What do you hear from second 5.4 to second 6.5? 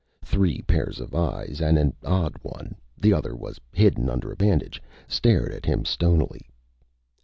at him stonily.